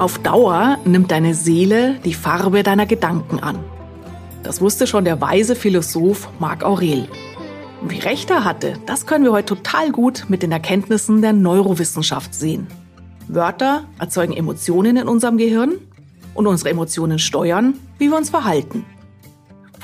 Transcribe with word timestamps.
Auf 0.00 0.18
Dauer 0.18 0.78
nimmt 0.86 1.10
deine 1.10 1.34
Seele 1.34 1.96
die 2.06 2.14
Farbe 2.14 2.62
deiner 2.62 2.86
Gedanken 2.86 3.38
an. 3.38 3.58
Das 4.42 4.62
wusste 4.62 4.86
schon 4.86 5.04
der 5.04 5.20
weise 5.20 5.54
Philosoph 5.54 6.30
Marc 6.38 6.64
Aurel. 6.64 7.06
Wie 7.82 7.98
recht 7.98 8.30
er 8.30 8.44
hatte, 8.44 8.78
das 8.86 9.04
können 9.04 9.24
wir 9.24 9.32
heute 9.32 9.56
total 9.56 9.92
gut 9.92 10.24
mit 10.28 10.42
den 10.42 10.52
Erkenntnissen 10.52 11.20
der 11.20 11.34
Neurowissenschaft 11.34 12.34
sehen. 12.34 12.66
Wörter 13.28 13.84
erzeugen 13.98 14.32
Emotionen 14.32 14.96
in 14.96 15.06
unserem 15.06 15.36
Gehirn 15.36 15.74
und 16.32 16.46
unsere 16.46 16.70
Emotionen 16.70 17.18
steuern, 17.18 17.74
wie 17.98 18.08
wir 18.08 18.16
uns 18.16 18.30
verhalten. 18.30 18.86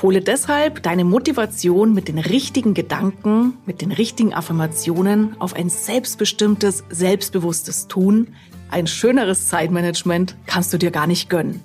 Hole 0.01 0.21
deshalb 0.21 0.81
deine 0.81 1.03
Motivation 1.03 1.93
mit 1.93 2.07
den 2.07 2.17
richtigen 2.17 2.73
Gedanken, 2.73 3.53
mit 3.67 3.81
den 3.81 3.91
richtigen 3.91 4.33
Affirmationen 4.33 5.39
auf 5.39 5.53
ein 5.53 5.69
selbstbestimmtes, 5.69 6.85
selbstbewusstes 6.89 7.87
Tun. 7.87 8.29
Ein 8.69 8.87
schöneres 8.87 9.47
Zeitmanagement 9.47 10.35
kannst 10.45 10.73
du 10.73 10.77
dir 10.77 10.91
gar 10.91 11.07
nicht 11.07 11.29
gönnen. 11.29 11.61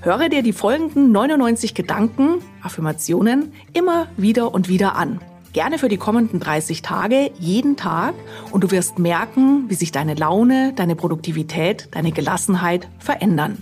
Höre 0.00 0.28
dir 0.28 0.42
die 0.42 0.52
folgenden 0.52 1.12
99 1.12 1.74
Gedanken, 1.74 2.42
Affirmationen 2.60 3.52
immer 3.72 4.08
wieder 4.16 4.52
und 4.52 4.68
wieder 4.68 4.96
an. 4.96 5.20
Gerne 5.52 5.78
für 5.78 5.88
die 5.88 5.98
kommenden 5.98 6.40
30 6.40 6.82
Tage, 6.82 7.30
jeden 7.38 7.76
Tag, 7.76 8.14
und 8.50 8.64
du 8.64 8.70
wirst 8.72 8.98
merken, 8.98 9.66
wie 9.68 9.74
sich 9.74 9.92
deine 9.92 10.14
Laune, 10.14 10.72
deine 10.74 10.96
Produktivität, 10.96 11.88
deine 11.92 12.10
Gelassenheit 12.10 12.88
verändern. 12.98 13.58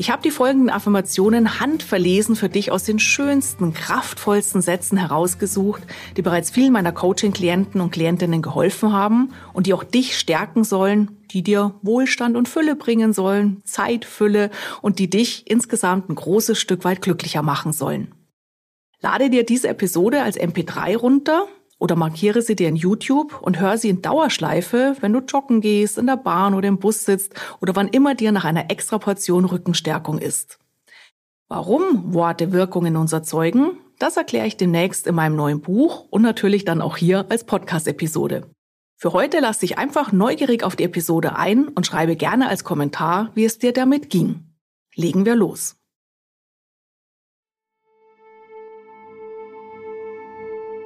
Ich 0.00 0.10
habe 0.10 0.22
die 0.22 0.30
folgenden 0.30 0.70
Affirmationen 0.70 1.60
handverlesen 1.60 2.34
für 2.34 2.48
dich 2.48 2.72
aus 2.72 2.84
den 2.84 2.98
schönsten, 2.98 3.74
kraftvollsten 3.74 4.62
Sätzen 4.62 4.96
herausgesucht, 4.96 5.82
die 6.16 6.22
bereits 6.22 6.50
vielen 6.50 6.72
meiner 6.72 6.92
Coaching-Klienten 6.92 7.82
und 7.82 7.90
Klientinnen 7.90 8.40
geholfen 8.40 8.94
haben 8.94 9.34
und 9.52 9.66
die 9.66 9.74
auch 9.74 9.84
dich 9.84 10.18
stärken 10.18 10.64
sollen, 10.64 11.18
die 11.32 11.42
dir 11.42 11.74
Wohlstand 11.82 12.38
und 12.38 12.48
Fülle 12.48 12.76
bringen 12.76 13.12
sollen, 13.12 13.60
Zeitfülle 13.66 14.48
und 14.80 14.98
die 14.98 15.10
dich 15.10 15.44
insgesamt 15.50 16.08
ein 16.08 16.14
großes 16.14 16.58
Stück 16.58 16.82
weit 16.84 17.02
glücklicher 17.02 17.42
machen 17.42 17.74
sollen. 17.74 18.14
Lade 19.02 19.28
dir 19.28 19.44
diese 19.44 19.68
Episode 19.68 20.22
als 20.22 20.40
MP3 20.40 20.96
runter 20.96 21.46
oder 21.80 21.96
markiere 21.96 22.42
sie 22.42 22.54
dir 22.54 22.68
in 22.68 22.76
YouTube 22.76 23.40
und 23.42 23.58
hör 23.58 23.76
sie 23.76 23.88
in 23.88 24.02
Dauerschleife, 24.02 24.96
wenn 25.00 25.12
du 25.12 25.20
joggen 25.20 25.60
gehst, 25.60 25.98
in 25.98 26.06
der 26.06 26.16
Bahn 26.16 26.54
oder 26.54 26.68
im 26.68 26.78
Bus 26.78 27.04
sitzt 27.04 27.34
oder 27.60 27.74
wann 27.74 27.88
immer 27.88 28.14
dir 28.14 28.30
nach 28.30 28.44
einer 28.44 28.70
extra 28.70 28.98
Portion 28.98 29.46
Rückenstärkung 29.46 30.18
ist. 30.18 30.58
Warum 31.48 32.14
Worte 32.14 32.52
Wirkung 32.52 32.86
in 32.86 32.96
uns 32.96 33.12
erzeugen, 33.12 33.72
das 33.98 34.16
erkläre 34.16 34.46
ich 34.46 34.56
demnächst 34.56 35.08
in 35.08 35.16
meinem 35.16 35.34
neuen 35.34 35.60
Buch 35.60 36.06
und 36.10 36.22
natürlich 36.22 36.64
dann 36.64 36.80
auch 36.80 36.96
hier 36.96 37.26
als 37.28 37.44
Podcast-Episode. 37.44 38.48
Für 38.96 39.14
heute 39.14 39.40
lass 39.40 39.58
dich 39.58 39.78
einfach 39.78 40.12
neugierig 40.12 40.62
auf 40.62 40.76
die 40.76 40.84
Episode 40.84 41.34
ein 41.34 41.68
und 41.68 41.86
schreibe 41.86 42.14
gerne 42.14 42.48
als 42.48 42.62
Kommentar, 42.62 43.30
wie 43.34 43.46
es 43.46 43.58
dir 43.58 43.72
damit 43.72 44.10
ging. 44.10 44.54
Legen 44.94 45.24
wir 45.24 45.34
los. 45.34 45.79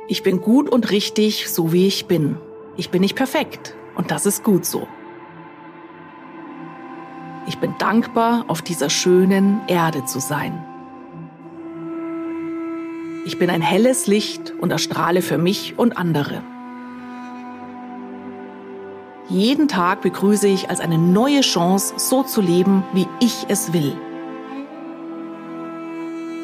Ich 0.07 0.23
bin 0.23 0.43
gut 0.43 0.69
und 0.69 0.91
richtig, 0.91 1.51
so 1.51 1.73
wie 1.73 1.87
ich 1.87 2.07
bin. 2.07 2.37
Ich 2.77 2.91
bin 2.91 3.01
nicht 3.01 3.17
perfekt 3.17 3.75
und 3.97 4.11
das 4.11 4.27
ist 4.27 4.45
gut 4.45 4.67
so. 4.67 4.87
Ich 7.47 7.59
bin 7.59 7.75
dankbar, 7.79 8.45
auf 8.49 8.61
dieser 8.61 8.91
schönen 8.91 9.61
Erde 9.67 10.05
zu 10.05 10.19
sein. 10.19 10.63
Ich 13.25 13.39
bin 13.39 13.49
ein 13.49 13.63
helles 13.63 14.07
Licht 14.07 14.53
und 14.61 14.71
erstrahle 14.71 15.23
für 15.23 15.39
mich 15.39 15.79
und 15.79 15.97
andere. 15.97 16.43
Jeden 19.31 19.69
Tag 19.69 20.03
begrüße 20.03 20.49
ich 20.49 20.69
als 20.69 20.81
eine 20.81 20.99
neue 20.99 21.41
Chance, 21.41 21.95
so 21.97 22.23
zu 22.23 22.43
leben, 22.43 22.85
wie 22.93 23.09
ich 23.21 23.47
es 23.49 23.73
will. 23.73 23.97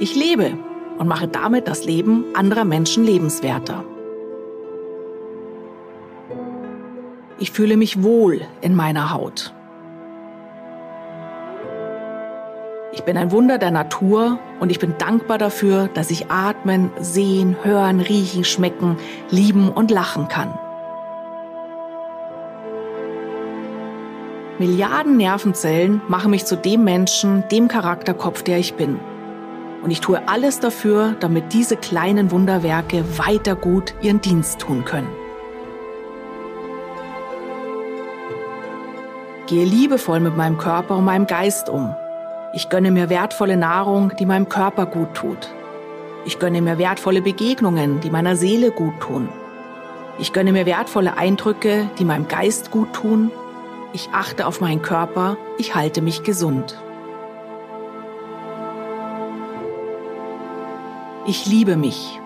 Ich 0.01 0.15
lebe 0.15 0.57
und 1.01 1.09
mache 1.09 1.27
damit 1.27 1.67
das 1.67 1.85
Leben 1.85 2.27
anderer 2.35 2.67
Menschen 2.67 3.05
lebenswerter. 3.05 3.85
Ich 7.39 7.53
fühle 7.53 7.79
mich 7.79 8.03
wohl 8.03 8.43
in 8.61 8.77
meiner 8.77 9.11
Haut. 9.11 9.55
Ich 12.93 13.03
bin 13.05 13.17
ein 13.17 13.33
Wunder 13.33 13.57
der 13.57 13.71
Natur 13.71 14.39
und 14.61 14.71
ich 14.71 14.79
bin 14.79 14.95
dankbar 14.99 15.39
dafür, 15.39 15.89
dass 15.95 16.11
ich 16.11 16.31
atmen, 16.31 16.91
sehen, 17.01 17.57
hören, 17.63 18.01
riechen, 18.01 18.45
schmecken, 18.45 18.99
lieben 19.31 19.71
und 19.71 19.91
lachen 19.91 20.29
kann. 20.29 20.53
Milliarden 24.59 25.17
Nervenzellen 25.17 26.03
machen 26.09 26.31
mich 26.31 26.45
zu 26.45 26.57
dem 26.59 26.85
Menschen, 26.85 27.45
dem 27.51 27.69
Charakterkopf, 27.69 28.43
der 28.43 28.59
ich 28.59 28.75
bin. 28.75 29.01
Und 29.83 29.91
ich 29.91 30.01
tue 30.01 30.29
alles 30.29 30.61
dafür, 30.61 31.17
damit 31.21 31.53
diese 31.53 31.77
kleinen 31.77 32.31
Wunderwerke 32.31 33.05
weiter 33.19 33.57
gut 33.57 33.95
ihren 34.03 34.21
Dienst 34.21 34.61
tun 34.61 34.85
können. 34.85 35.09
Gehe 39.47 39.65
liebevoll 39.65 40.21
mit 40.21 40.37
meinem 40.37 40.59
Körper 40.59 40.97
und 40.97 41.05
meinem 41.05 41.27
Geist 41.27 41.69
um. 41.69 41.95
Ich 42.53 42.69
gönne 42.69 42.91
mir 42.91 43.09
wertvolle 43.09 43.57
Nahrung, 43.57 44.13
die 44.19 44.27
meinem 44.27 44.49
Körper 44.49 44.87
gut 44.87 45.15
tut. 45.15 45.49
Ich 46.25 46.39
gönne 46.39 46.61
mir 46.61 46.79
wertvolle 46.79 47.23
Begegnungen, 47.23 48.01
die 48.01 48.11
meiner 48.11 48.37
Seele 48.37 48.71
gut 48.71 49.01
tun. 49.01 49.29
Ich 50.19 50.33
gönne 50.33 50.53
mir 50.53 50.67
wertvolle 50.67 51.17
Eindrücke, 51.17 51.89
die 51.99 52.05
meinem 52.05 52.29
Geist 52.29 52.71
gut 52.71 52.93
tun. 52.93 53.31
Ich 53.93 54.11
achte 54.13 54.47
auf 54.47 54.61
meinen 54.61 54.83
Körper, 54.83 55.37
ich 55.59 55.75
halte 55.75 56.03
mich 56.03 56.23
gesund. 56.23 56.81
Ich 61.31 61.47
liebe 61.47 61.77
mich. 61.77 62.19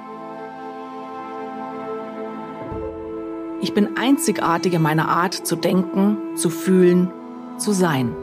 Ich 3.61 3.75
bin 3.75 3.99
einzigartig 3.99 4.73
in 4.73 4.81
meiner 4.81 5.11
Art 5.11 5.35
zu 5.35 5.57
denken, 5.57 6.17
zu 6.37 6.49
fühlen, 6.49 7.13
zu 7.59 7.73
sein. 7.73 8.17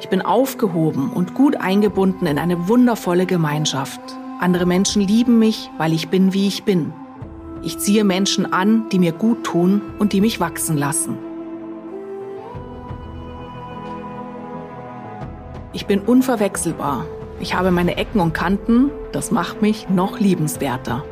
Ich 0.00 0.08
bin 0.08 0.20
aufgehoben 0.20 1.10
und 1.10 1.34
gut 1.34 1.54
eingebunden 1.54 2.26
in 2.26 2.40
eine 2.40 2.66
wundervolle 2.66 3.24
Gemeinschaft. 3.24 4.00
Andere 4.40 4.66
Menschen 4.66 5.02
lieben 5.02 5.38
mich, 5.38 5.70
weil 5.78 5.92
ich 5.92 6.08
bin, 6.08 6.32
wie 6.32 6.48
ich 6.48 6.64
bin. 6.64 6.92
Ich 7.62 7.78
ziehe 7.78 8.02
Menschen 8.02 8.52
an, 8.52 8.88
die 8.88 8.98
mir 8.98 9.12
gut 9.12 9.44
tun 9.44 9.80
und 10.00 10.12
die 10.12 10.20
mich 10.20 10.40
wachsen 10.40 10.76
lassen. 10.76 11.18
Ich 15.72 15.86
bin 15.86 16.00
unverwechselbar 16.00 17.06
ich 17.40 17.54
habe 17.54 17.70
meine 17.70 17.96
Ecken 17.96 18.20
und 18.20 18.32
Kanten, 18.32 18.90
das 19.12 19.30
macht 19.30 19.62
mich 19.62 19.88
noch 19.88 20.18
liebenswerter. 20.18 21.04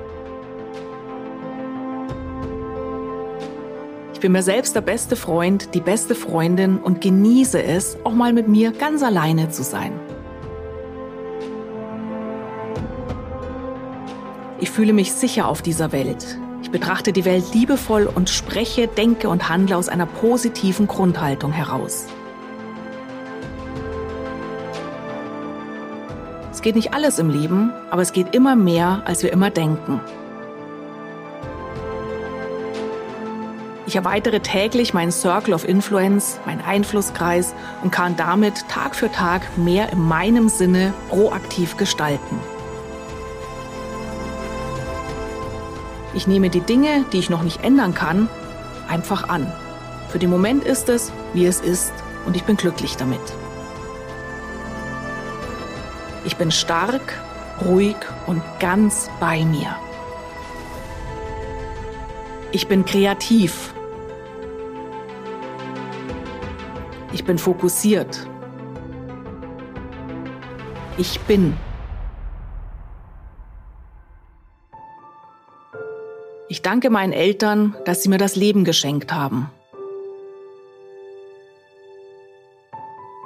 Ich 4.14 4.20
bin 4.20 4.32
mir 4.32 4.42
selbst 4.42 4.76
der 4.76 4.82
beste 4.82 5.16
Freund, 5.16 5.74
die 5.74 5.80
beste 5.80 6.14
Freundin 6.14 6.78
und 6.78 7.00
genieße 7.00 7.62
es, 7.62 7.96
auch 8.04 8.12
mal 8.12 8.32
mit 8.32 8.46
mir 8.46 8.70
ganz 8.70 9.02
alleine 9.02 9.50
zu 9.50 9.64
sein. 9.64 9.92
Ich 14.60 14.70
fühle 14.70 14.92
mich 14.92 15.12
sicher 15.12 15.48
auf 15.48 15.60
dieser 15.60 15.90
Welt. 15.90 16.38
Ich 16.62 16.70
betrachte 16.70 17.12
die 17.12 17.24
Welt 17.24 17.52
liebevoll 17.52 18.06
und 18.06 18.30
spreche, 18.30 18.86
denke 18.86 19.28
und 19.28 19.48
handle 19.48 19.76
aus 19.76 19.88
einer 19.88 20.06
positiven 20.06 20.86
Grundhaltung 20.86 21.50
heraus. 21.50 22.06
Es 26.62 26.64
geht 26.64 26.76
nicht 26.76 26.94
alles 26.94 27.18
im 27.18 27.28
Leben, 27.28 27.72
aber 27.90 28.02
es 28.02 28.12
geht 28.12 28.36
immer 28.36 28.54
mehr, 28.54 29.02
als 29.04 29.24
wir 29.24 29.32
immer 29.32 29.50
denken. 29.50 29.98
Ich 33.84 33.96
erweitere 33.96 34.38
täglich 34.38 34.94
meinen 34.94 35.10
Circle 35.10 35.54
of 35.54 35.66
Influence, 35.66 36.38
meinen 36.46 36.60
Einflusskreis 36.60 37.52
und 37.82 37.90
kann 37.90 38.14
damit 38.16 38.68
Tag 38.68 38.94
für 38.94 39.10
Tag 39.10 39.42
mehr 39.58 39.90
in 39.90 40.06
meinem 40.06 40.48
Sinne 40.48 40.94
proaktiv 41.08 41.76
gestalten. 41.76 42.38
Ich 46.14 46.28
nehme 46.28 46.48
die 46.48 46.60
Dinge, 46.60 47.04
die 47.12 47.18
ich 47.18 47.28
noch 47.28 47.42
nicht 47.42 47.64
ändern 47.64 47.92
kann, 47.92 48.28
einfach 48.88 49.28
an. 49.28 49.52
Für 50.10 50.20
den 50.20 50.30
Moment 50.30 50.62
ist 50.62 50.88
es, 50.88 51.10
wie 51.34 51.44
es 51.44 51.60
ist 51.60 51.92
und 52.24 52.36
ich 52.36 52.44
bin 52.44 52.56
glücklich 52.56 52.96
damit. 52.96 53.41
Ich 56.24 56.36
bin 56.36 56.50
stark, 56.50 57.20
ruhig 57.64 57.96
und 58.26 58.42
ganz 58.60 59.10
bei 59.18 59.44
mir. 59.44 59.76
Ich 62.52 62.68
bin 62.68 62.84
kreativ. 62.84 63.74
Ich 67.12 67.24
bin 67.24 67.38
fokussiert. 67.38 68.26
Ich 70.96 71.18
bin. 71.20 71.56
Ich 76.48 76.62
danke 76.62 76.90
meinen 76.90 77.12
Eltern, 77.12 77.74
dass 77.84 78.02
sie 78.02 78.10
mir 78.10 78.18
das 78.18 78.36
Leben 78.36 78.64
geschenkt 78.64 79.12
haben. 79.12 79.50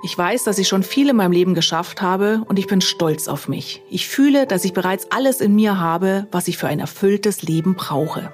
Ich 0.06 0.16
weiß, 0.16 0.44
dass 0.44 0.58
ich 0.58 0.68
schon 0.68 0.84
viel 0.84 1.08
in 1.08 1.16
meinem 1.16 1.32
Leben 1.32 1.54
geschafft 1.54 2.00
habe 2.00 2.42
und 2.46 2.60
ich 2.60 2.68
bin 2.68 2.80
stolz 2.80 3.26
auf 3.26 3.48
mich. 3.48 3.82
Ich 3.90 4.06
fühle, 4.06 4.46
dass 4.46 4.64
ich 4.64 4.72
bereits 4.72 5.10
alles 5.10 5.40
in 5.40 5.56
mir 5.56 5.80
habe, 5.80 6.28
was 6.30 6.46
ich 6.46 6.58
für 6.58 6.68
ein 6.68 6.78
erfülltes 6.78 7.42
Leben 7.42 7.74
brauche. 7.74 8.32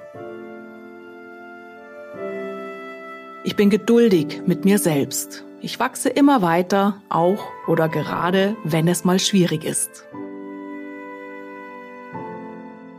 Ich 3.43 3.55
bin 3.55 3.71
geduldig 3.71 4.43
mit 4.45 4.65
mir 4.65 4.77
selbst. 4.77 5.45
Ich 5.61 5.79
wachse 5.79 6.09
immer 6.09 6.43
weiter, 6.43 7.01
auch 7.09 7.47
oder 7.65 7.89
gerade, 7.89 8.55
wenn 8.63 8.87
es 8.87 9.03
mal 9.03 9.17
schwierig 9.17 9.65
ist. 9.65 10.05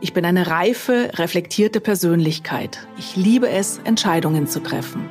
Ich 0.01 0.11
bin 0.11 0.25
eine 0.25 0.47
reife, 0.47 1.11
reflektierte 1.13 1.79
Persönlichkeit. 1.79 2.85
Ich 2.97 3.15
liebe 3.15 3.47
es, 3.47 3.79
Entscheidungen 3.85 4.47
zu 4.47 4.61
treffen. 4.61 5.09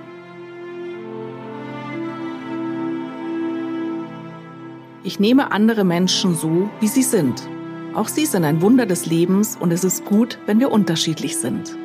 Ich 5.06 5.20
nehme 5.20 5.52
andere 5.52 5.84
Menschen 5.84 6.34
so, 6.34 6.70
wie 6.80 6.88
sie 6.88 7.02
sind. 7.02 7.46
Auch 7.92 8.08
sie 8.08 8.24
sind 8.24 8.42
ein 8.42 8.62
Wunder 8.62 8.86
des 8.86 9.04
Lebens 9.04 9.54
und 9.60 9.70
es 9.70 9.84
ist 9.84 10.06
gut, 10.06 10.38
wenn 10.46 10.60
wir 10.60 10.72
unterschiedlich 10.72 11.36
sind. 11.36 11.76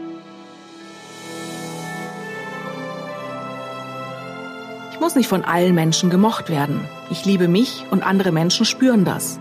Ich 4.94 5.00
muss 5.01 5.16
nicht 5.16 5.27
von 5.27 5.44
allen 5.44 5.75
Menschen 5.75 6.10
gemocht 6.10 6.50
werden. 6.50 6.80
Ich 7.10 7.25
liebe 7.25 7.50
mich 7.50 7.83
und 7.92 8.04
andere 8.04 8.31
Menschen 8.31 8.66
spüren 8.66 9.04
das. 9.04 9.38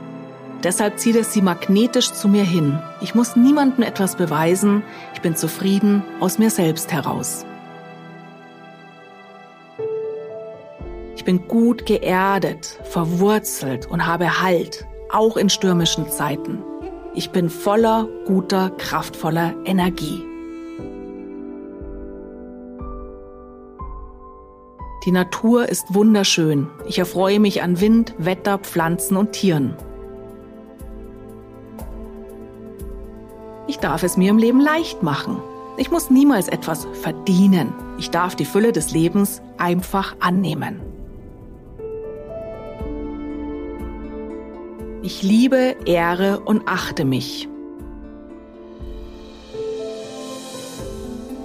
Deshalb 0.64 0.98
zieht 0.98 1.14
es 1.14 1.32
sie 1.32 1.40
magnetisch 1.40 2.10
zu 2.10 2.26
mir 2.26 2.42
hin. 2.42 2.80
Ich 3.00 3.14
muss 3.14 3.36
niemandem 3.36 3.84
etwas 3.84 4.16
beweisen. 4.16 4.82
Ich 5.14 5.20
bin 5.20 5.36
zufrieden 5.36 6.02
aus 6.19 6.40
mir 6.40 6.50
selbst 6.50 6.92
heraus. 6.92 7.46
Bin 11.28 11.46
gut 11.46 11.84
geerdet, 11.84 12.78
verwurzelt 12.84 13.84
und 13.84 14.06
habe 14.06 14.40
Halt, 14.40 14.86
auch 15.10 15.36
in 15.36 15.50
stürmischen 15.50 16.08
Zeiten. 16.08 16.64
Ich 17.12 17.32
bin 17.32 17.50
voller 17.50 18.08
guter, 18.25 18.70
kraftvoller 18.70 19.52
Energie. 19.66 20.25
Die 25.04 25.12
Natur 25.12 25.69
ist 25.69 25.92
wunderschön. 25.92 26.69
Ich 26.86 26.98
erfreue 26.98 27.40
mich 27.40 27.60
an 27.60 27.78
Wind, 27.78 28.14
Wetter, 28.16 28.56
Pflanzen 28.56 29.19
und 29.19 29.32
Tieren. 29.32 29.76
Ich 33.66 33.76
darf 33.76 34.02
es 34.02 34.16
mir 34.16 34.30
im 34.30 34.38
Leben 34.38 34.62
leicht 34.62 35.02
machen. 35.02 35.36
Ich 35.76 35.90
muss 35.90 36.08
niemals 36.08 36.48
etwas 36.48 36.86
verdienen. 37.02 37.75
Ich 37.98 38.08
darf 38.08 38.34
die 38.34 38.46
Fülle 38.46 38.72
des 38.72 38.92
Lebens 38.92 39.42
einfach 39.58 40.16
annehmen. 40.20 40.88
Ich 45.10 45.22
liebe, 45.22 45.75
ehre 45.87 46.40
und 46.40 46.69
achte 46.69 47.06
mich. 47.06 47.49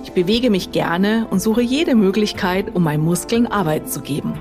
Ich 0.04 0.12
bewege 0.12 0.50
mich 0.50 0.74
gerne 0.74 1.28
und 1.30 1.42
suche 1.42 1.62
jede 1.62 1.96
Möglichkeit, 1.96 2.76
um 2.76 2.84
meinen 2.84 3.06
Muskeln 3.06 3.48
Arbeit 3.48 3.90
zu 3.90 4.02
geben. 4.02 4.34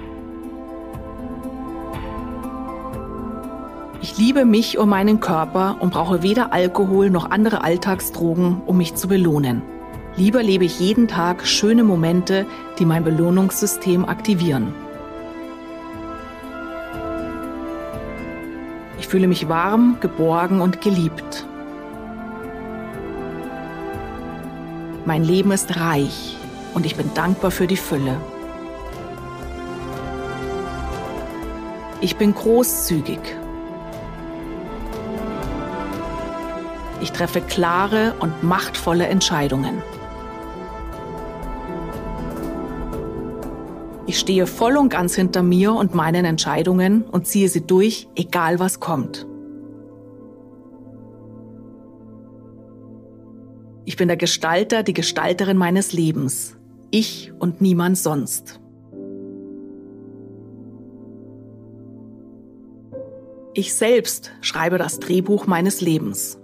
Ich 4.00 4.18
liebe 4.18 4.44
mich 4.44 4.76
und 4.78 4.88
meinen 4.88 5.20
Körper 5.20 5.76
und 5.78 5.92
brauche 5.92 6.24
weder 6.24 6.52
Alkohol 6.52 7.08
noch 7.08 7.30
andere 7.30 7.62
Alltagsdrogen, 7.62 8.62
um 8.66 8.76
mich 8.76 8.96
zu 8.96 9.06
belohnen. 9.06 9.62
Lieber 10.16 10.42
lebe 10.42 10.64
ich 10.64 10.80
jeden 10.80 11.06
Tag 11.06 11.46
schöne 11.46 11.84
Momente, 11.84 12.44
die 12.80 12.84
mein 12.84 13.04
Belohnungssystem 13.04 14.04
aktivieren. 14.04 14.74
Fühle 19.06 19.26
mich 19.26 19.48
warm, 19.48 19.98
geborgen 20.00 20.60
und 20.60 20.80
geliebt. 20.80 21.46
Mein 25.04 25.24
Leben 25.24 25.50
ist 25.50 25.76
reich 25.78 26.36
und 26.74 26.86
ich 26.86 26.96
bin 26.96 27.12
dankbar 27.14 27.50
für 27.50 27.66
die 27.66 27.76
Fülle. 27.76 28.16
Ich 32.00 32.16
bin 32.16 32.34
großzügig. 32.34 33.20
Ich 37.00 37.12
treffe 37.12 37.40
klare 37.40 38.14
und 38.20 38.42
machtvolle 38.42 39.06
Entscheidungen. 39.06 39.82
Ich 44.12 44.18
stehe 44.18 44.46
voll 44.46 44.76
und 44.76 44.90
ganz 44.90 45.14
hinter 45.14 45.42
mir 45.42 45.72
und 45.72 45.94
meinen 45.94 46.26
Entscheidungen 46.26 47.02
und 47.02 47.26
ziehe 47.26 47.48
sie 47.48 47.62
durch, 47.62 48.08
egal 48.14 48.58
was 48.58 48.78
kommt. 48.78 49.26
Ich 53.86 53.96
bin 53.96 54.08
der 54.08 54.18
Gestalter, 54.18 54.82
die 54.82 54.92
Gestalterin 54.92 55.56
meines 55.56 55.94
Lebens. 55.94 56.58
Ich 56.90 57.32
und 57.38 57.62
niemand 57.62 57.96
sonst. 57.96 58.60
Ich 63.54 63.72
selbst 63.72 64.30
schreibe 64.42 64.76
das 64.76 65.00
Drehbuch 65.00 65.46
meines 65.46 65.80
Lebens. 65.80 66.38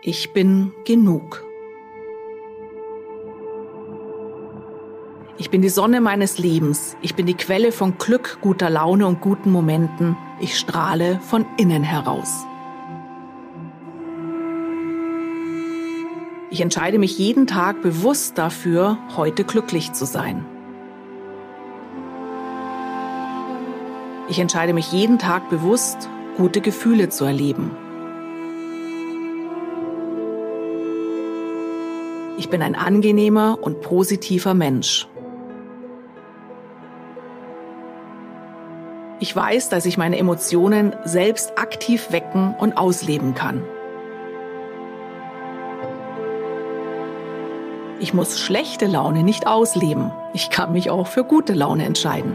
Ich 0.00 0.32
bin 0.32 0.72
genug. 0.86 1.44
Ich 5.40 5.48
bin 5.48 5.62
die 5.62 5.70
Sonne 5.70 6.02
meines 6.02 6.36
Lebens. 6.36 6.98
Ich 7.00 7.14
bin 7.14 7.24
die 7.24 7.32
Quelle 7.32 7.72
von 7.72 7.96
Glück, 7.96 8.40
guter 8.42 8.68
Laune 8.68 9.06
und 9.06 9.22
guten 9.22 9.50
Momenten. 9.50 10.14
Ich 10.38 10.58
strahle 10.58 11.18
von 11.22 11.46
innen 11.56 11.82
heraus. 11.82 12.44
Ich 16.50 16.60
entscheide 16.60 16.98
mich 16.98 17.16
jeden 17.16 17.46
Tag 17.46 17.80
bewusst 17.80 18.36
dafür, 18.36 18.98
heute 19.16 19.44
glücklich 19.44 19.94
zu 19.94 20.04
sein. 20.04 20.44
Ich 24.28 24.40
entscheide 24.40 24.74
mich 24.74 24.92
jeden 24.92 25.18
Tag 25.18 25.48
bewusst, 25.48 26.10
gute 26.36 26.60
Gefühle 26.60 27.08
zu 27.08 27.24
erleben. 27.24 27.70
Ich 32.36 32.50
bin 32.50 32.60
ein 32.60 32.74
angenehmer 32.74 33.58
und 33.62 33.80
positiver 33.80 34.52
Mensch. 34.52 35.09
Ich 39.22 39.36
weiß, 39.36 39.68
dass 39.68 39.84
ich 39.84 39.98
meine 39.98 40.16
Emotionen 40.16 40.96
selbst 41.04 41.58
aktiv 41.58 42.10
wecken 42.10 42.54
und 42.58 42.78
ausleben 42.78 43.34
kann. 43.34 43.62
Ich 47.98 48.14
muss 48.14 48.40
schlechte 48.40 48.86
Laune 48.86 49.22
nicht 49.22 49.46
ausleben. 49.46 50.10
Ich 50.32 50.48
kann 50.48 50.72
mich 50.72 50.88
auch 50.88 51.06
für 51.06 51.22
gute 51.22 51.52
Laune 51.52 51.84
entscheiden. 51.84 52.34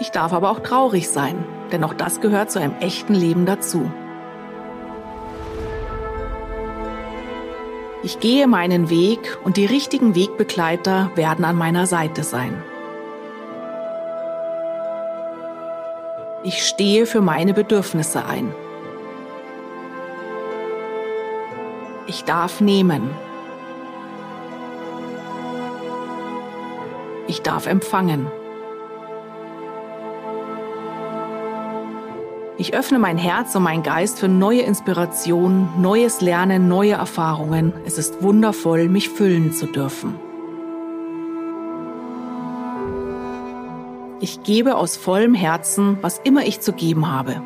Ich 0.00 0.10
darf 0.10 0.32
aber 0.32 0.50
auch 0.50 0.60
traurig 0.60 1.10
sein, 1.10 1.44
denn 1.70 1.84
auch 1.84 1.92
das 1.92 2.22
gehört 2.22 2.50
zu 2.50 2.58
einem 2.58 2.74
echten 2.80 3.14
Leben 3.14 3.44
dazu. 3.44 3.90
Ich 8.02 8.18
gehe 8.20 8.46
meinen 8.46 8.88
Weg 8.88 9.36
und 9.44 9.58
die 9.58 9.66
richtigen 9.66 10.14
Wegbegleiter 10.14 11.10
werden 11.16 11.44
an 11.44 11.56
meiner 11.56 11.86
Seite 11.86 12.22
sein. 12.22 12.62
Ich 16.44 16.64
stehe 16.64 17.04
für 17.04 17.20
meine 17.20 17.52
Bedürfnisse 17.52 18.24
ein. 18.24 18.54
Ich 22.06 22.22
darf 22.24 22.60
nehmen. 22.60 23.10
Ich 27.26 27.42
darf 27.42 27.66
empfangen. 27.66 28.28
Ich 32.56 32.72
öffne 32.74 33.00
mein 33.00 33.18
Herz 33.18 33.54
und 33.56 33.64
mein 33.64 33.82
Geist 33.82 34.20
für 34.20 34.28
neue 34.28 34.62
Inspirationen, 34.62 35.68
neues 35.80 36.20
Lernen, 36.20 36.68
neue 36.68 36.94
Erfahrungen. 36.94 37.72
Es 37.84 37.98
ist 37.98 38.22
wundervoll, 38.22 38.88
mich 38.88 39.08
füllen 39.08 39.52
zu 39.52 39.66
dürfen. 39.66 40.27
Ich 44.20 44.42
gebe 44.42 44.76
aus 44.76 44.96
vollem 44.96 45.34
Herzen, 45.34 45.98
was 46.02 46.18
immer 46.18 46.44
ich 46.44 46.60
zu 46.60 46.72
geben 46.72 47.08
habe. 47.08 47.40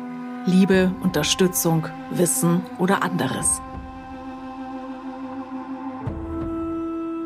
Liebe, 0.47 0.91
Unterstützung, 1.03 1.87
Wissen 2.09 2.61
oder 2.79 3.03
anderes. 3.03 3.61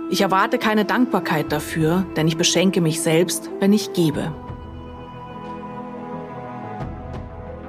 Ich 0.09 0.19
erwarte 0.19 0.57
keine 0.57 0.83
Dankbarkeit 0.83 1.51
dafür, 1.51 2.05
denn 2.17 2.27
ich 2.27 2.35
beschenke 2.35 2.81
mich 2.81 3.01
selbst, 3.01 3.49
wenn 3.59 3.71
ich 3.71 3.93
gebe. 3.93 4.33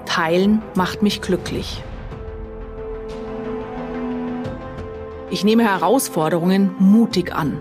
Teilen 0.04 0.62
macht 0.74 1.02
mich 1.02 1.20
glücklich. 1.20 1.84
Ich 5.30 5.44
nehme 5.44 5.62
Herausforderungen 5.62 6.74
mutig 6.80 7.32
an. 7.32 7.60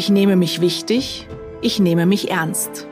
Ich 0.00 0.08
nehme 0.08 0.34
mich 0.34 0.62
wichtig, 0.62 1.28
ich 1.60 1.78
nehme 1.78 2.06
mich 2.06 2.30
ernst. 2.30 2.88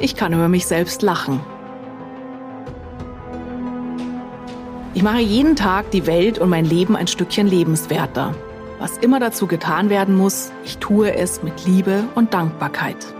Ich 0.00 0.16
kann 0.16 0.32
über 0.32 0.48
mich 0.48 0.66
selbst 0.66 1.02
lachen. 1.02 1.38
Ich 4.92 5.04
mache 5.04 5.20
jeden 5.20 5.54
Tag 5.54 5.92
die 5.92 6.08
Welt 6.08 6.40
und 6.40 6.48
mein 6.48 6.64
Leben 6.64 6.96
ein 6.96 7.06
Stückchen 7.06 7.46
lebenswerter. 7.46 8.34
Was 8.80 8.98
immer 8.98 9.20
dazu 9.20 9.46
getan 9.46 9.88
werden 9.88 10.16
muss, 10.16 10.50
ich 10.64 10.78
tue 10.78 11.14
es 11.14 11.44
mit 11.44 11.64
Liebe 11.64 12.02
und 12.16 12.34
Dankbarkeit. 12.34 13.14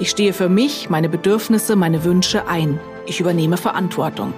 Ich 0.00 0.10
stehe 0.10 0.34
für 0.34 0.50
mich, 0.50 0.90
meine 0.90 1.08
Bedürfnisse, 1.08 1.76
meine 1.76 2.04
Wünsche 2.04 2.46
ein. 2.46 2.78
Ich 3.06 3.20
übernehme 3.20 3.56
Verantwortung. 3.56 4.34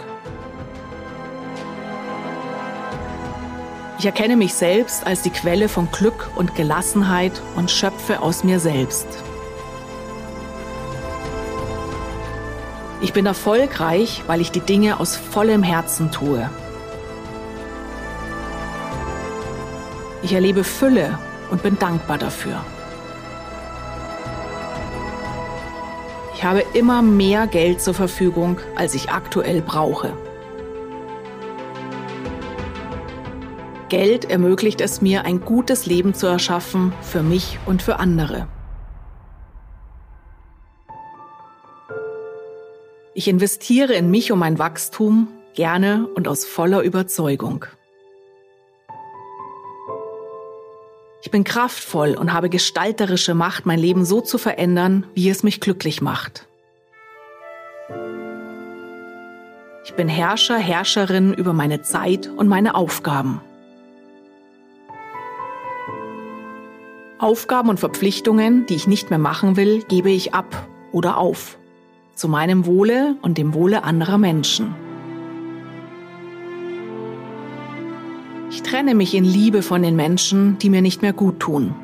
Ich 4.03 4.07
erkenne 4.07 4.35
mich 4.35 4.55
selbst 4.55 5.07
als 5.07 5.23
die 5.23 5.31
Quelle 5.31 5.69
von 5.69 5.89
Glück 5.93 6.33
und 6.35 6.57
Gelassenheit 6.57 7.41
und 7.55 7.71
schöpfe 7.71 8.21
aus 8.21 8.43
mir 8.43 8.59
selbst. 8.59 9.07
Ich 13.01 13.13
bin 13.13 13.27
erfolgreich, 13.27 14.25
weil 14.27 14.41
ich 14.41 14.51
die 14.51 14.59
Dinge 14.59 14.99
aus 14.99 15.15
vollem 15.15 15.63
Herzen 15.63 16.11
tue. 16.11 16.51
Ich 20.25 20.33
erlebe 20.33 20.65
Fülle 20.65 21.17
und 21.53 21.63
bin 21.63 21.79
dankbar 21.79 22.19
dafür. 22.19 22.65
Ich 26.35 26.43
habe 26.43 26.65
immer 26.75 27.03
mehr 27.03 27.47
Geld 27.47 27.81
zur 27.81 27.95
Verfügung, 27.95 28.59
als 28.75 28.95
ich 28.95 29.11
aktuell 29.11 29.63
brauche. 29.63 30.13
Geld 33.93 34.31
ermöglicht 34.31 34.81
es 34.81 35.03
mir, 35.03 35.27
ein 35.27 35.43
gutes 35.43 35.85
Leben 35.85 36.15
zu 36.15 36.27
erschaffen 36.27 36.95
für 37.03 37.23
mich 37.23 37.59
und 37.67 37.83
für 37.83 37.99
andere. 37.99 38.49
Ich 43.13 43.29
investiere 43.29 43.93
in 43.93 44.11
mich 44.11 44.33
und 44.33 44.39
mein 44.39 44.59
Wachstum 44.59 45.29
gerne 45.53 46.09
und 46.15 46.27
aus 46.27 46.47
voller 46.47 46.81
Überzeugung. 46.81 47.67
Ich 51.21 51.31
bin 51.31 51.45
kraftvoll 51.45 52.15
und 52.15 52.33
habe 52.33 52.49
gestalterische 52.49 53.35
Macht, 53.35 53.67
mein 53.67 53.79
Leben 53.79 54.07
so 54.07 54.23
zu 54.23 54.39
verändern, 54.39 55.05
wie 55.13 55.29
es 55.29 55.43
mich 55.43 55.61
glücklich 55.61 56.01
macht. 56.01 56.49
Ich 59.85 59.93
bin 59.93 60.09
Herrscher, 60.09 60.57
Herrscherin 60.57 61.35
über 61.35 61.53
meine 61.53 61.83
Zeit 61.83 62.31
und 62.35 62.49
meine 62.49 62.75
Aufgaben. 62.75 63.43
Aufgaben 67.23 67.69
und 67.69 67.79
Verpflichtungen, 67.79 68.67
die 68.67 68.75
ich 68.75 68.89
nicht 68.89 69.11
mehr 69.11 69.19
machen 69.21 69.57
will, 69.57 69.85
gebe 69.85 70.11
ich 70.11 70.35
ab 70.35 70.67
oder 70.91 71.19
auf. 71.19 71.57
Zu 72.17 72.27
meinem 72.27 72.67
Wohle 72.67 73.15
und 73.23 73.39
dem 73.39 73.55
Wohle 73.55 73.85
anderer 73.85 74.19
Menschen. 74.19 74.75
Ich 78.51 78.65
trenne 78.65 78.97
mich 78.97 79.15
in 79.15 79.25
Liebe 79.25 79.63
von 79.63 79.85
den 79.85 79.95
Menschen, 79.95 80.59
die 80.59 80.69
mir 80.69 80.83
nicht 80.83 81.01
mehr 81.01 81.13
gut 81.13 81.39
tun. 81.39 81.77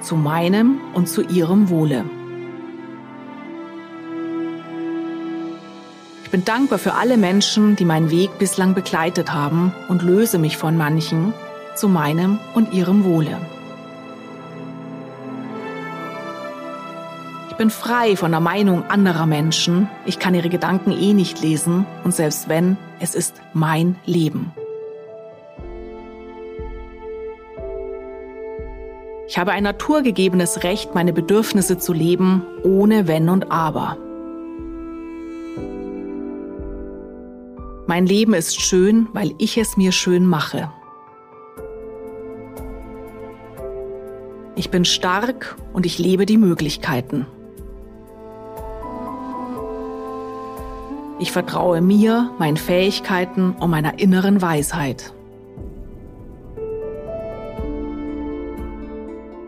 Zu 0.00 0.16
meinem 0.16 0.80
und 0.92 1.08
zu 1.08 1.22
ihrem 1.22 1.70
Wohle. 1.70 2.04
Ich 6.24 6.30
bin 6.30 6.44
dankbar 6.44 6.80
für 6.80 6.94
alle 6.94 7.16
Menschen, 7.16 7.76
die 7.76 7.84
meinen 7.84 8.10
Weg 8.10 8.40
bislang 8.40 8.74
begleitet 8.74 9.32
haben 9.32 9.72
und 9.88 10.02
löse 10.02 10.38
mich 10.38 10.56
von 10.56 10.76
manchen 10.76 11.32
zu 11.76 11.88
meinem 11.88 12.40
und 12.54 12.72
ihrem 12.72 13.04
Wohle. 13.04 13.38
Bin 17.60 17.68
frei 17.68 18.16
von 18.16 18.30
der 18.30 18.40
Meinung 18.40 18.84
anderer 18.88 19.26
Menschen. 19.26 19.86
Ich 20.06 20.18
kann 20.18 20.34
ihre 20.34 20.48
Gedanken 20.48 20.92
eh 20.92 21.12
nicht 21.12 21.42
lesen 21.42 21.84
und 22.04 22.14
selbst 22.14 22.48
wenn, 22.48 22.78
es 23.00 23.14
ist 23.14 23.34
mein 23.52 23.96
Leben. 24.06 24.50
Ich 29.28 29.36
habe 29.36 29.52
ein 29.52 29.64
naturgegebenes 29.64 30.62
Recht, 30.62 30.94
meine 30.94 31.12
Bedürfnisse 31.12 31.76
zu 31.76 31.92
leben, 31.92 32.46
ohne 32.62 33.06
Wenn 33.06 33.28
und 33.28 33.52
Aber. 33.52 33.98
Mein 37.86 38.06
Leben 38.06 38.32
ist 38.32 38.58
schön, 38.58 39.06
weil 39.12 39.34
ich 39.36 39.58
es 39.58 39.76
mir 39.76 39.92
schön 39.92 40.24
mache. 40.24 40.72
Ich 44.56 44.70
bin 44.70 44.86
stark 44.86 45.58
und 45.74 45.84
ich 45.84 45.98
lebe 45.98 46.24
die 46.24 46.38
Möglichkeiten. 46.38 47.26
Ich 51.20 51.32
vertraue 51.32 51.82
mir, 51.82 52.30
meinen 52.38 52.56
Fähigkeiten 52.56 53.52
und 53.52 53.68
meiner 53.68 53.98
inneren 53.98 54.40
Weisheit. 54.40 55.12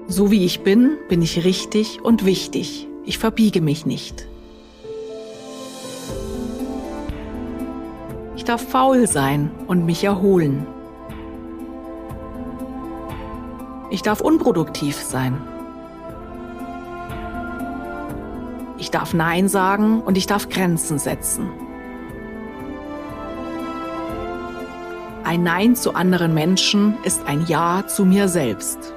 So 0.07 0.31
wie 0.31 0.45
ich 0.45 0.61
bin, 0.61 0.99
bin 1.09 1.23
ich 1.23 1.47
richtig 1.47 2.05
und 2.05 2.27
wichtig. 2.27 2.87
Ich 3.07 3.17
verbiege 3.17 3.63
mich 3.63 3.87
nicht. 3.87 4.29
Ich 8.37 8.45
darf 8.45 8.69
faul 8.69 9.07
sein 9.07 9.51
und 9.67 9.87
mich 9.87 10.05
erholen. 10.05 10.67
Ich 13.89 14.03
darf 14.03 14.21
unproduktiv 14.21 14.97
sein. 14.97 15.41
Ich 18.83 18.91
darf 18.91 19.15
Nein 19.15 19.47
sagen 19.47 20.01
und 20.01 20.19
ich 20.19 20.27
darf 20.27 20.49
Grenzen 20.49 20.99
setzen. 20.99 21.49
Ein 25.23 25.45
Nein 25.45 25.77
zu 25.77 25.95
anderen 25.95 26.35
Menschen 26.35 26.97
ist 27.05 27.25
ein 27.29 27.47
Ja 27.47 27.85
zu 27.87 28.05
mir 28.05 28.27
selbst. 28.27 28.93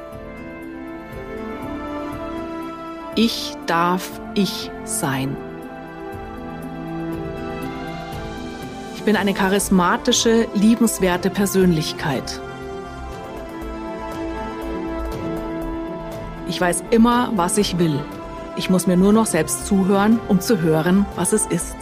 Ich 3.14 3.56
darf 3.68 4.10
ich 4.34 4.72
sein. 4.86 5.38
Ich 8.96 9.04
bin 9.04 9.16
eine 9.16 9.36
charismatische, 9.36 10.48
liebenswerte 10.56 11.30
Persönlichkeit. 11.30 12.42
Ich 16.48 16.60
weiß 16.60 16.86
immer, 16.90 17.32
was 17.36 17.60
ich 17.60 17.78
will. 17.78 18.00
Ich 18.58 18.70
muss 18.70 18.88
mir 18.88 18.96
nur 18.96 19.12
noch 19.12 19.26
selbst 19.26 19.66
zuhören, 19.68 20.20
um 20.30 20.40
zu 20.40 20.62
hören, 20.62 21.06
was 21.16 21.34
es 21.34 21.46
ist. 21.46 21.76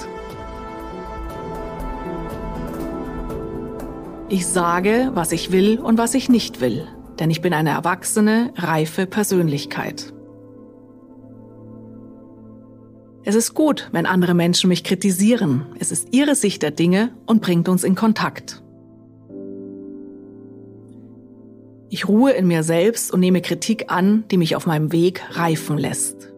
Ich 4.28 4.48
sage, 4.48 5.12
was 5.14 5.32
ich 5.32 5.52
will 5.52 5.80
und 5.80 6.00
was 6.00 6.16
ich 6.16 6.30
nicht 6.30 6.62
will, 6.62 6.88
denn 7.20 7.30
ich 7.30 7.42
bin 7.42 7.54
eine 7.54 7.70
erwachsene, 7.70 8.52
reife 8.56 9.06
Persönlichkeit. 9.06 10.12
Es 13.24 13.36
ist 13.36 13.54
gut, 13.54 13.90
wenn 13.92 14.08
andere 14.08 14.34
Menschen 14.34 14.68
mich 14.68 14.84
kritisieren. 14.84 15.68
Es 15.80 15.92
ist 15.92 16.08
ihre 16.12 16.34
Sicht 16.34 16.64
der 16.64 16.72
Dinge 16.72 17.12
und 17.28 17.42
bringt 17.42 17.70
uns 17.70 17.84
in 17.84 17.94
Kontakt. 17.94 18.64
Ich 21.90 22.08
ruhe 22.08 22.32
in 22.32 22.48
mir 22.48 22.64
selbst 22.64 23.14
und 23.14 23.20
nehme 23.20 23.42
Kritik 23.42 23.92
an, 23.92 24.24
die 24.32 24.38
mich 24.38 24.56
auf 24.56 24.66
meinem 24.66 24.92
Weg 24.92 25.22
reifen 25.38 25.78
lässt. 25.78 26.33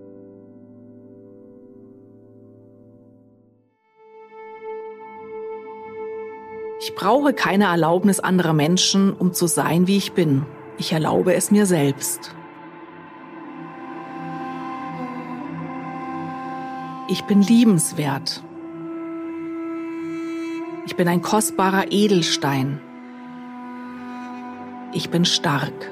Ich 6.88 6.94
brauche 6.94 7.34
keine 7.34 7.63
Erlaubnis 7.63 8.20
anderer 8.20 8.54
Menschen, 8.54 9.12
um 9.12 9.34
zu 9.34 9.48
sein, 9.48 9.88
wie 9.88 9.98
ich 9.98 10.12
bin. 10.12 10.46
Ich 10.77 10.94
erlaube 10.94 11.34
es 11.34 11.50
mir 11.50 11.65
selbst. 11.65 12.36
Ich 17.08 17.24
bin 17.24 17.42
liebenswert. 17.42 18.44
Ich 20.86 20.96
bin 20.96 21.08
ein 21.08 21.24
kostbarer 21.24 21.92
Edelstein. 21.92 22.80
Ich 24.94 25.10
bin 25.10 25.25
stark. 25.25 25.92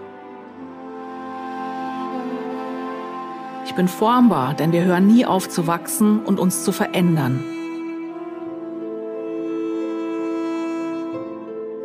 Ich 3.66 3.74
bin 3.74 3.88
formbar, 3.88 4.54
denn 4.54 4.72
wir 4.72 4.84
hören 4.84 5.08
nie 5.08 5.26
auf 5.26 5.50
zu 5.50 5.66
wachsen 5.66 6.20
und 6.24 6.40
uns 6.40 6.64
zu 6.64 6.72
verändern. 6.72 7.44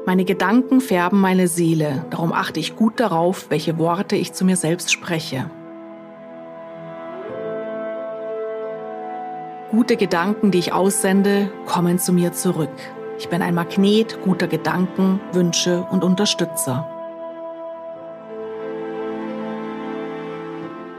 Meine 0.09 0.25
Gedanken 0.25 0.81
färben 0.81 1.21
meine 1.21 1.49
Seele, 1.49 2.07
darum 2.09 2.33
achte 2.33 2.59
ich 2.61 2.77
gut 2.77 2.99
darauf, 2.99 3.51
welche 3.51 3.77
Worte 3.77 4.17
ich 4.17 4.33
zu 4.33 4.47
mir 4.47 4.57
selbst 4.57 4.91
spreche. 4.91 5.51
Gute 9.71 9.99
Gedanken, 9.99 10.51
die 10.51 10.61
ich 10.61 10.73
aussende, 10.73 11.51
kommen 11.67 11.99
zu 11.99 12.15
mir 12.15 12.33
zurück. 12.33 12.73
Ich 13.19 13.29
bin 13.29 13.43
ein 13.43 13.55
Magnet 13.55 14.19
guter 14.25 14.47
Gedanken, 14.47 15.21
Wünsche 15.33 15.87
und 15.91 16.03
Unterstützer. 16.03 16.89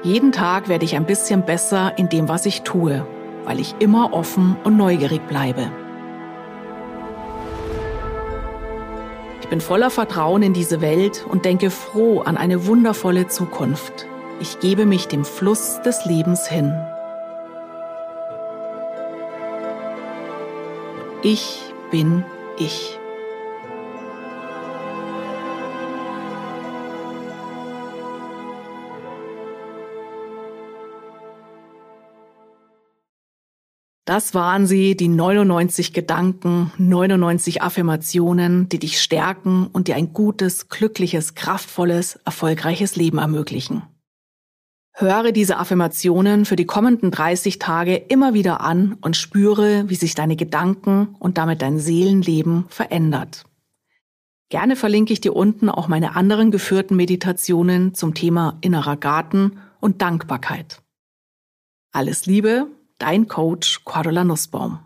Jeden 0.03 0.31
Tag 0.31 0.69
werde 0.69 0.85
ich 0.85 0.95
ein 0.95 1.07
bisschen 1.07 1.47
besser 1.47 1.97
in 1.97 2.09
dem, 2.09 2.29
was 2.29 2.45
ich 2.45 2.61
tue, 2.61 3.07
weil 3.45 3.59
ich 3.59 3.73
immer 3.79 4.13
offen 4.13 4.55
und 4.63 4.77
neugierig 4.77 5.27
bleibe. 5.27 5.71
Ich 9.41 9.47
bin 9.47 9.61
voller 9.61 9.89
Vertrauen 9.89 10.43
in 10.43 10.53
diese 10.53 10.81
Welt 10.81 11.25
und 11.27 11.45
denke 11.45 11.71
froh 11.71 12.21
an 12.21 12.37
eine 12.37 12.67
wundervolle 12.67 13.27
Zukunft. 13.27 14.05
Ich 14.39 14.59
gebe 14.59 14.85
mich 14.85 15.07
dem 15.07 15.25
Fluss 15.25 15.81
des 15.81 16.05
Lebens 16.05 16.47
hin. 16.47 16.73
Ich 21.23 21.73
bin 21.91 22.23
ich. 22.57 22.98
Das 34.09 34.33
waren 34.33 34.65
sie, 34.65 34.97
die 34.97 35.07
99 35.07 35.93
Gedanken, 35.93 36.71
99 36.79 37.61
Affirmationen, 37.61 38.67
die 38.67 38.79
dich 38.79 38.99
stärken 38.99 39.67
und 39.71 39.87
dir 39.87 39.97
ein 39.97 40.13
gutes, 40.13 40.67
glückliches, 40.67 41.35
kraftvolles, 41.35 42.15
erfolgreiches 42.25 42.95
Leben 42.95 43.19
ermöglichen. 43.19 43.83
Höre 44.93 45.31
diese 45.31 45.57
Affirmationen 45.57 46.45
für 46.45 46.55
die 46.55 46.65
kommenden 46.65 47.11
30 47.11 47.59
Tage 47.59 47.97
immer 47.97 48.33
wieder 48.33 48.61
an 48.61 48.97
und 48.99 49.15
spüre, 49.15 49.87
wie 49.89 49.95
sich 49.95 50.15
deine 50.15 50.35
Gedanken 50.35 51.15
und 51.19 51.37
damit 51.37 51.61
dein 51.61 51.77
Seelenleben 51.77 52.65
verändert. 52.69 53.45
Gerne 54.49 54.75
verlinke 54.75 55.13
ich 55.13 55.21
dir 55.21 55.35
unten 55.35 55.69
auch 55.69 55.87
meine 55.87 56.15
anderen 56.15 56.49
geführten 56.49 56.95
Meditationen 56.95 57.93
zum 57.93 58.15
Thema 58.15 58.57
innerer 58.61 58.97
Garten 58.97 59.59
und 59.79 60.01
Dankbarkeit. 60.01 60.81
Alles 61.91 62.25
Liebe, 62.25 62.65
dein 62.99 63.27
Coach 63.27 63.81
Cordula 63.85 64.23
Nussbaum. 64.23 64.79